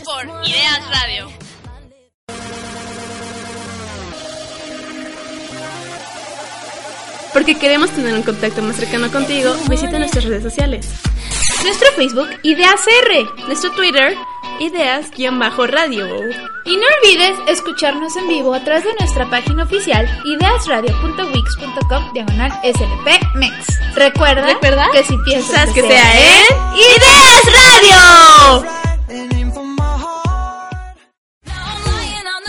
[0.02, 1.28] Por Ideas Radio.
[7.34, 10.90] Porque queremos tener un contacto más cercano contigo, visita nuestras redes sociales.
[11.64, 13.26] Nuestro Facebook, Ideas R.
[13.46, 14.16] Nuestro Twitter,
[14.60, 16.06] Ideas-Radio.
[16.64, 23.94] Y no olvides escucharnos en vivo a través de nuestra página oficial ideasradio.wix.com diagonal slpmex.
[23.94, 24.88] Recuerda, ¿Recuerda?
[24.92, 26.44] que si piensas que sea en
[26.76, 28.78] Ideas Radio.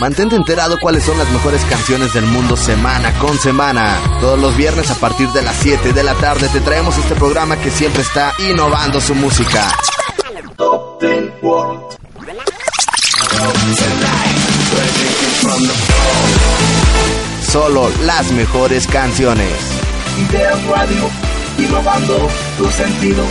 [0.00, 3.98] Mantente enterado cuáles son las mejores canciones del mundo semana con semana.
[4.20, 7.56] Todos los viernes a partir de las 7 de la tarde te traemos este programa
[7.58, 9.68] que siempre está innovando su música.
[17.50, 19.50] Solo las mejores canciones.
[20.18, 21.08] Ideas Radio,
[21.56, 23.26] innovando tus sentidos.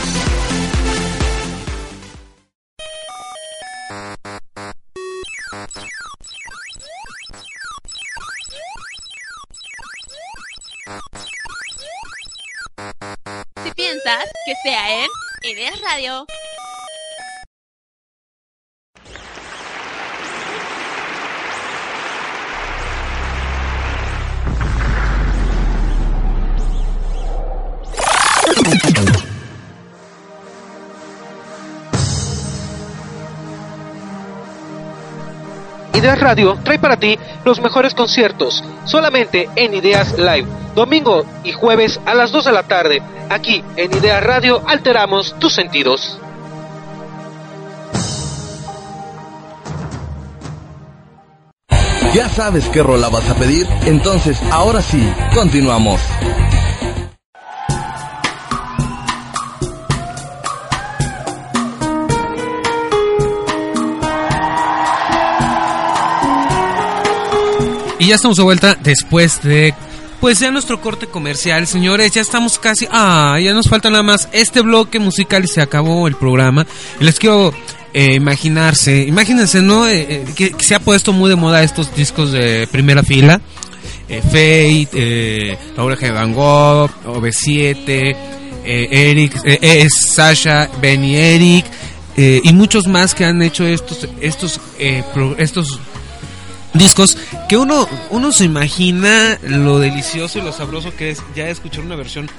[13.64, 15.10] Si piensas que sea en
[15.44, 16.26] Ideas Radio.
[36.00, 42.00] Ideas Radio trae para ti los mejores conciertos, solamente en Ideas Live, domingo y jueves
[42.06, 43.02] a las 2 de la tarde.
[43.30, 46.18] Aquí en Ideas Radio alteramos tus sentidos.
[52.14, 53.68] ¿Ya sabes qué rola vas a pedir?
[53.86, 56.02] Entonces, ahora sí, continuamos.
[68.10, 69.74] Ya estamos de vuelta después de
[70.20, 74.28] pues ya nuestro corte comercial, señores, ya estamos casi, ah, ya nos falta nada más
[74.34, 76.68] este bloque musical y se acabó el programa.
[77.00, 77.54] Les quiero
[77.94, 79.88] eh, imaginarse, imagínense, ¿no?
[79.88, 83.40] Eh, eh, que, que se ha puesto muy de moda estos discos de primera fila.
[84.10, 88.16] Eh, Fate, La Oreja de Van Gogh, OV7,
[88.66, 91.66] eh, Eric, Sasha, Benny Eric,
[92.18, 94.60] y muchos más que han hecho estos, estos,
[95.14, 95.80] pro- estos
[96.74, 97.18] discos
[97.48, 101.96] que uno uno se imagina lo delicioso y lo sabroso que es ya escuchar una
[101.96, 102.30] versión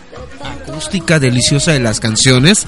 [0.43, 2.67] acústica deliciosa de las canciones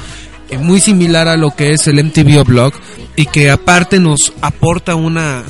[0.50, 2.74] eh, muy similar a lo que es el MTV Blog
[3.16, 5.44] y que aparte nos aporta una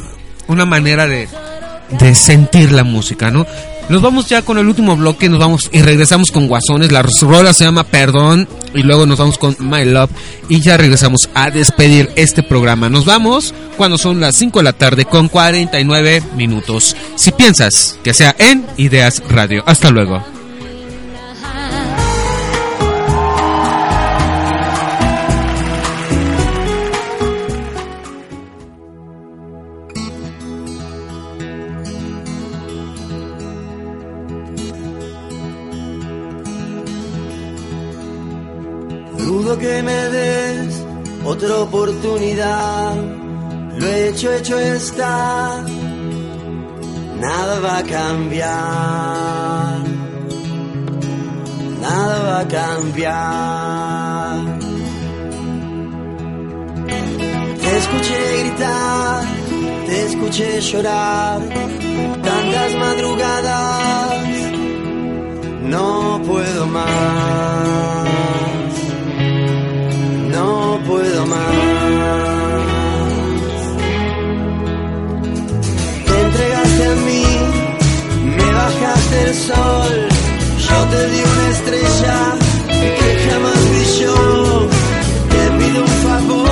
[0.48, 1.28] una manera de
[1.98, 3.46] de sentir la música, ¿no?
[3.88, 7.52] Nos vamos ya con el último bloque, nos vamos y regresamos con Guasones, la rola
[7.52, 10.10] se llama Perdón y luego nos vamos con My Love
[10.48, 12.88] y ya regresamos a despedir este programa.
[12.88, 16.96] Nos vamos cuando son las 5 de la tarde con 49 minutos.
[17.16, 19.62] Si piensas que sea en Ideas Radio.
[19.66, 20.31] Hasta luego.
[39.58, 40.84] que me des
[41.24, 42.94] otra oportunidad.
[43.78, 45.64] Lo hecho, hecho está.
[47.20, 49.78] Nada va a cambiar.
[51.80, 53.52] Nada va a cambiar.
[57.60, 59.24] Te escuché gritar,
[59.86, 61.40] te escuché llorar.
[62.22, 64.26] Tantas madrugadas,
[65.62, 68.51] no puedo más.
[78.82, 80.08] dejaste el sol,
[80.58, 82.34] yo te di una estrella
[82.68, 84.68] que jamás brilló,
[85.30, 86.51] te pido un favor.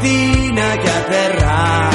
[0.00, 1.90] que aterra.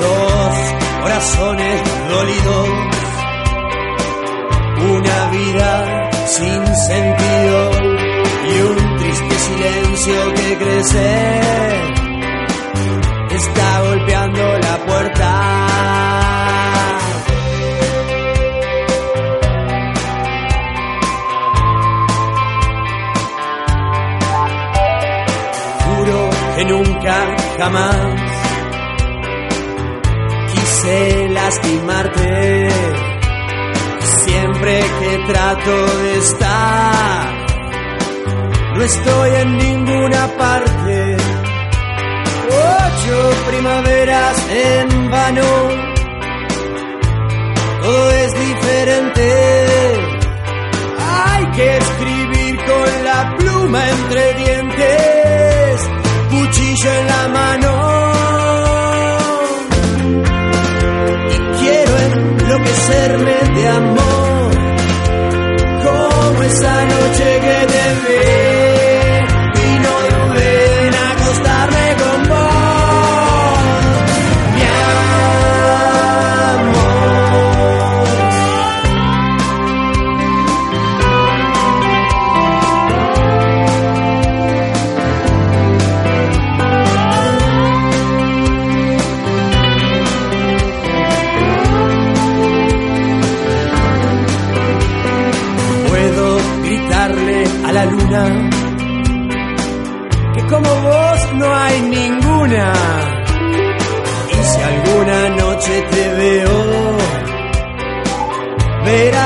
[0.00, 0.54] Dos
[1.02, 2.68] corazones dolidos,
[4.96, 7.70] una vida sin sentido
[8.48, 11.95] y un triste silencio que crece.
[27.66, 27.96] Nunca jamás
[30.52, 32.68] quise lastimarte.
[34.24, 37.46] Siempre que trato de estar,
[38.74, 41.16] no estoy en ninguna parte.
[42.48, 45.42] Ocho primaveras en vano,
[47.82, 49.26] todo es diferente.
[50.98, 54.55] Hay que escribir con la pluma entre dientes,
[56.56, 57.70] cuchillo en la mano.
[61.30, 64.50] Y quiero enloquecerme de amor,
[65.84, 68.55] como esa noche que te vi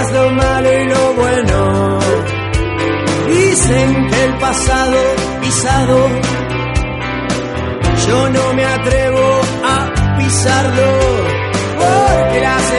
[0.09, 1.99] lo malo y lo bueno.
[3.29, 4.97] Dicen que el pasado
[5.41, 6.09] pisado,
[8.07, 10.91] yo no me atrevo a pisarlo,
[11.79, 12.73] porque las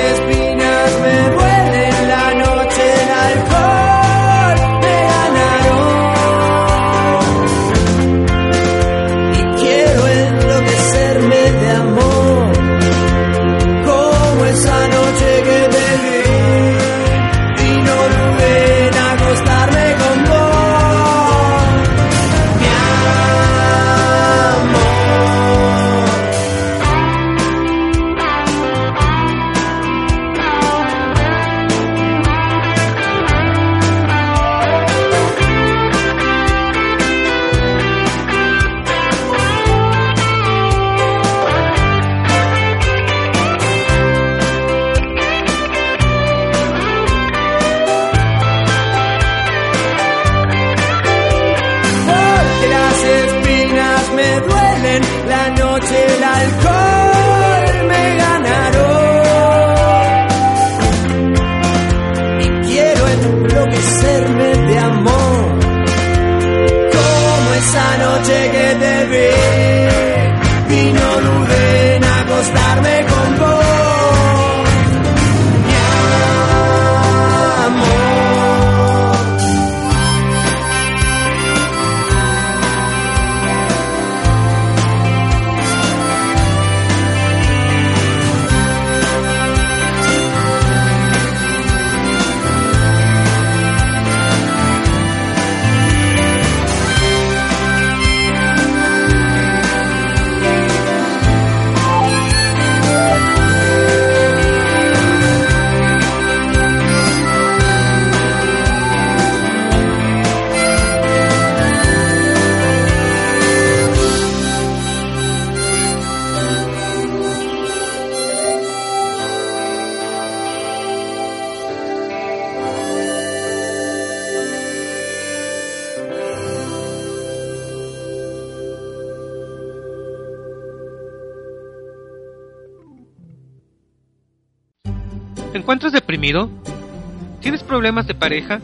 [137.41, 138.61] ¿Tienes problemas de pareja?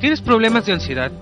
[0.00, 1.12] ¿Tienes problemas de ansiedad?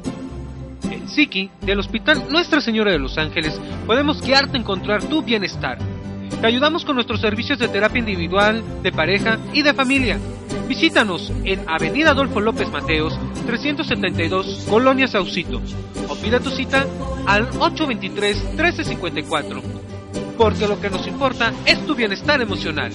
[0.90, 5.76] En Psiqui, del Hospital Nuestra Señora de los Ángeles, podemos guiarte a encontrar tu bienestar.
[6.40, 10.18] Te ayudamos con nuestros servicios de terapia individual, de pareja y de familia.
[10.66, 15.60] Visítanos en Avenida Adolfo López Mateos, 372, Colonia Saucito.
[16.08, 16.86] O pida tu cita
[17.26, 19.60] al 823-1354.
[20.38, 22.94] Porque lo que nos importa es tu bienestar emocional.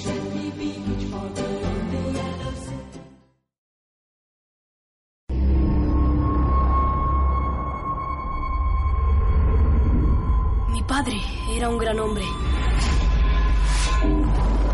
[11.70, 12.26] Era un gran hombre.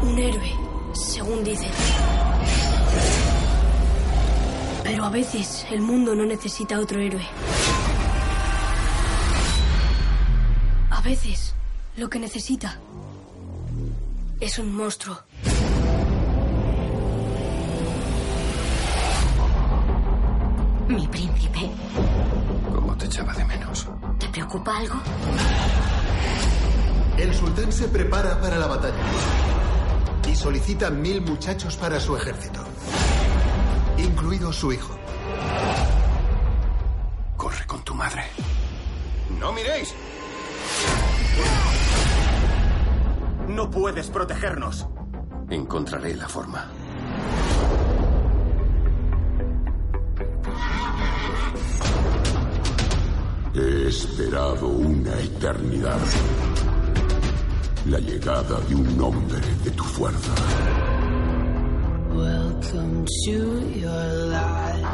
[0.01, 0.55] Un héroe,
[0.93, 1.69] según dicen.
[4.83, 7.25] Pero a veces el mundo no necesita otro héroe.
[10.89, 11.53] A veces
[11.97, 12.79] lo que necesita
[14.39, 15.17] es un monstruo.
[20.87, 21.71] Mi príncipe.
[22.73, 23.87] ¿Cómo te echaba de menos?
[24.19, 25.01] ¿Te preocupa algo?
[27.17, 28.95] El sultán se prepara para la batalla
[30.29, 32.59] y solicita mil muchachos para su ejército,
[33.97, 34.97] incluido su hijo.
[37.37, 38.23] Corre con tu madre.
[39.39, 39.93] ¡No miréis!
[43.47, 44.85] No puedes protegernos.
[45.49, 46.69] Encontraré la forma.
[53.53, 55.99] He esperado una eternidad.
[57.87, 60.33] La llegada de un hombre de tu fuerza.
[62.09, 64.87] Welcome to your life.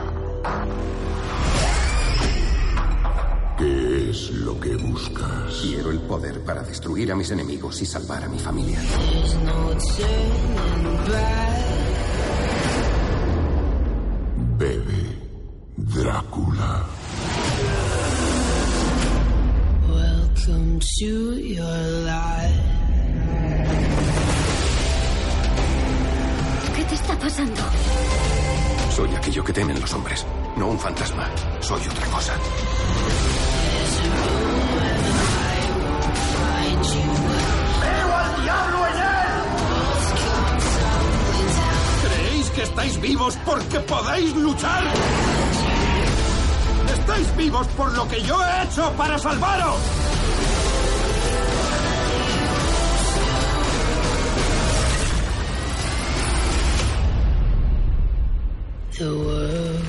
[3.58, 5.62] ¿Qué es lo que buscas?
[5.62, 8.82] Quiero el poder para destruir a mis enemigos y salvar a mi familia.
[9.46, 9.72] No.
[14.58, 15.18] Bebe,
[15.78, 17.01] Drácula.
[20.48, 22.62] Welcome to your life.
[26.76, 27.62] ¿Qué te está pasando?
[28.90, 30.26] Soy aquello que temen los hombres,
[30.58, 31.30] no un fantasma.
[31.60, 32.34] Soy otra cosa.
[37.82, 39.44] ¡Veo al diablo en él!
[42.08, 44.84] ¿Creéis que estáis vivos porque podéis luchar?
[46.94, 50.11] ¡Estáis vivos por lo que yo he hecho para salvaros!
[59.02, 59.82] The world.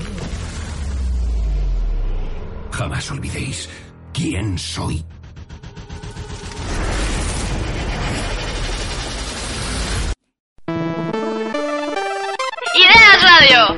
[2.70, 3.68] Jamás olvidéis
[4.14, 5.04] quién soy.
[12.74, 13.76] Ideas Radio.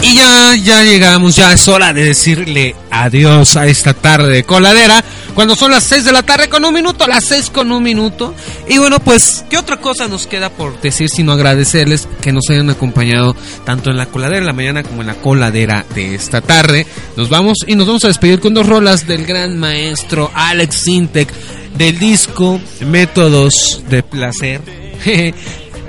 [0.00, 5.04] Y ya, ya llegamos, ya es hora de decirle adiós a esta tarde de coladera.
[5.34, 8.34] Cuando son las 6 de la tarde con un minuto, las 6 con un minuto.
[8.68, 12.70] Y bueno, pues, ¿qué otra cosa nos queda por decir sino agradecerles que nos hayan
[12.70, 16.86] acompañado tanto en la coladera de la mañana como en la coladera de esta tarde?
[17.16, 21.32] Nos vamos y nos vamos a despedir con dos rolas del gran maestro Alex Sintek
[21.76, 24.60] del disco Métodos de Placer.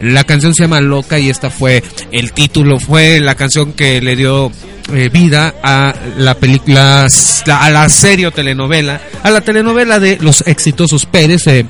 [0.01, 1.81] La canción se llama Loca y esta fue
[2.11, 4.51] el título, fue la canción que le dio
[4.93, 10.41] eh, vida a la película, a la serie o telenovela, a la telenovela de Los
[10.45, 11.65] Exitosos Pérez, eh,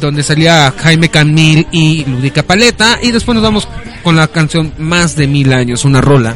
[0.00, 2.98] donde salía Jaime Camil y Ludica Paleta.
[3.02, 3.68] Y después nos vamos
[4.02, 6.34] con la canción Más de Mil Años, una rola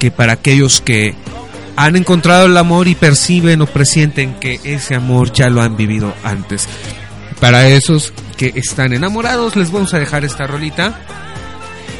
[0.00, 1.14] que para aquellos que
[1.76, 6.12] han encontrado el amor y perciben o presienten que ese amor ya lo han vivido
[6.24, 6.68] antes.
[7.38, 11.00] Para esos que están enamorados, les vamos a dejar esta rolita.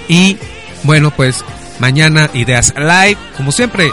[0.08, 0.36] Y
[0.82, 1.44] bueno, pues
[1.80, 3.90] mañana Ideas Live, como siempre,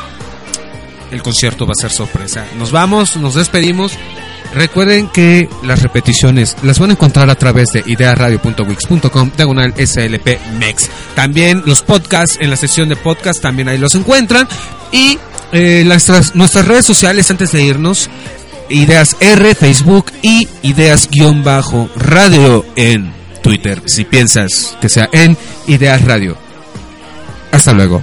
[1.11, 2.45] el concierto va a ser sorpresa.
[2.57, 3.97] Nos vamos, nos despedimos.
[4.53, 10.89] Recuerden que las repeticiones las van a encontrar a través de idearadio.wix.com diagonal SLP MEX.
[11.15, 14.47] También los podcasts en la sección de podcast también ahí los encuentran.
[14.91, 15.19] Y
[15.51, 18.09] eh, nuestras, nuestras redes sociales antes de irnos,
[18.69, 23.81] Ideas R, Facebook y Ideas-Radio en Twitter.
[23.85, 26.46] Si piensas que sea en Ideas Radio.
[27.51, 28.01] Hasta luego.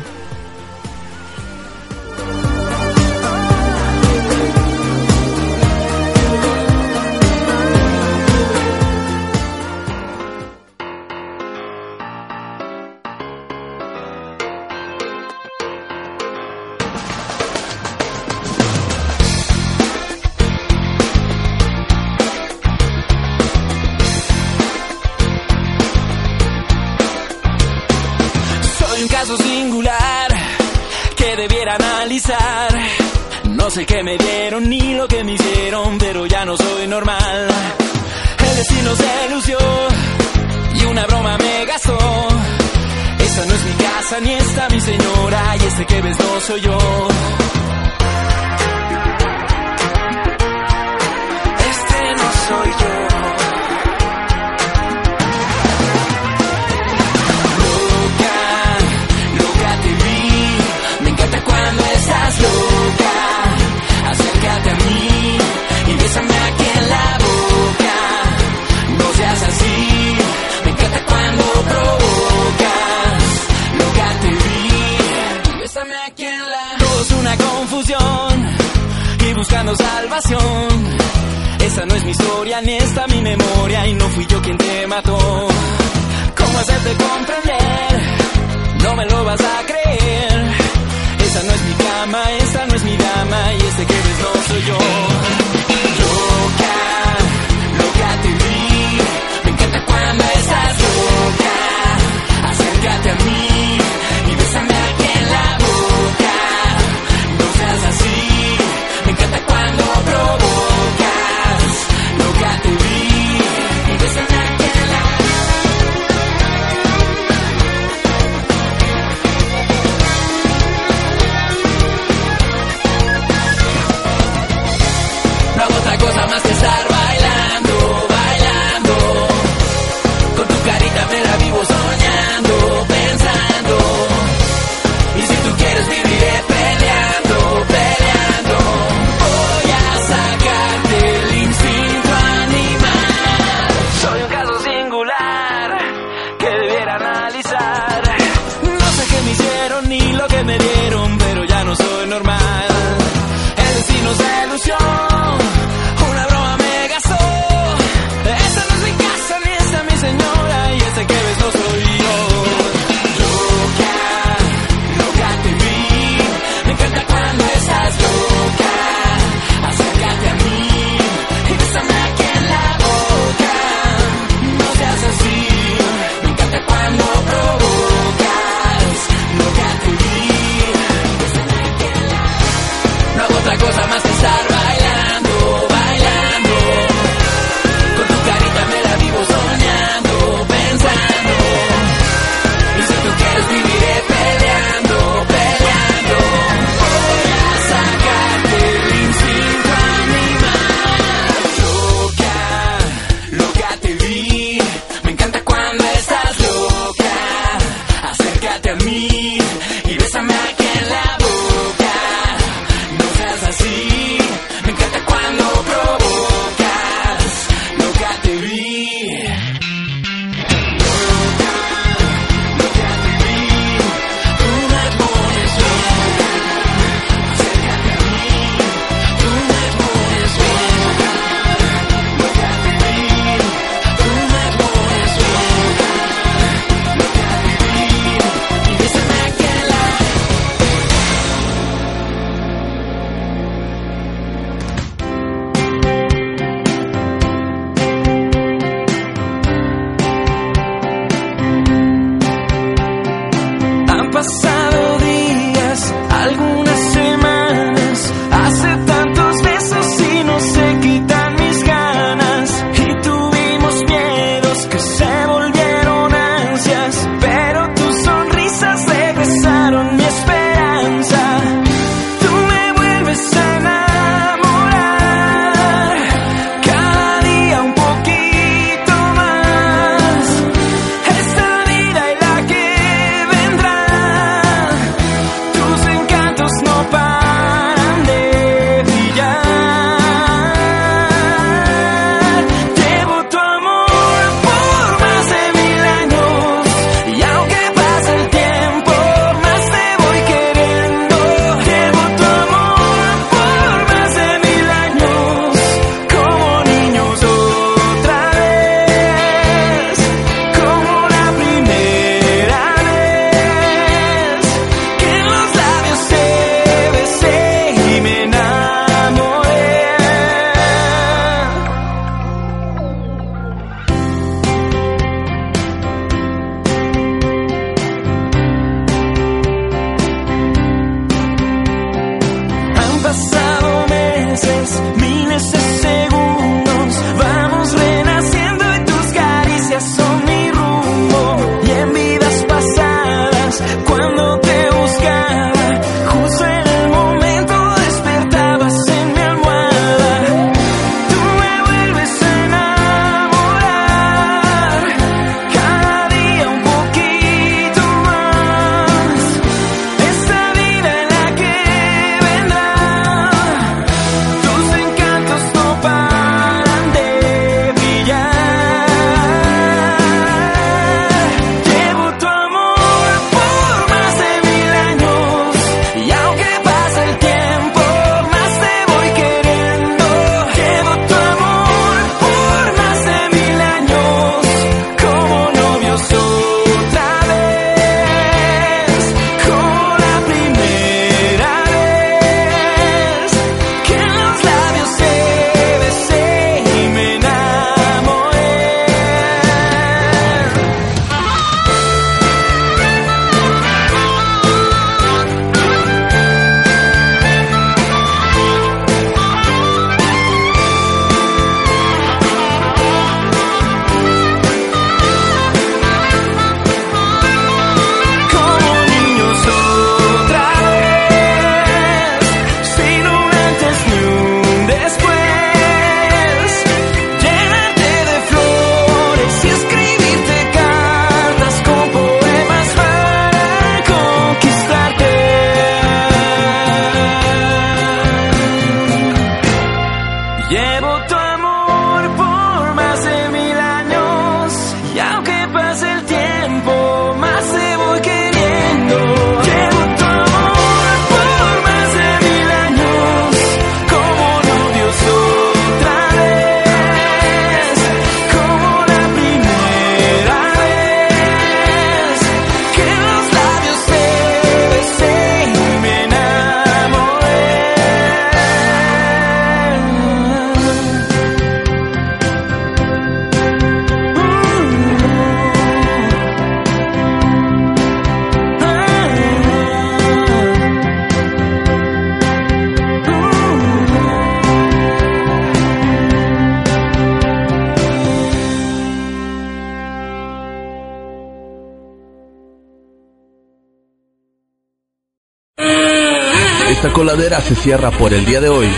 [496.94, 498.68] Coladera se cierra por el día de hoy.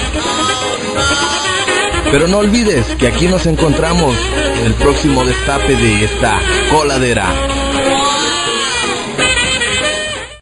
[2.10, 4.16] Pero no olvides que aquí nos encontramos
[4.58, 6.40] en el próximo destape de esta
[6.70, 7.55] coladera.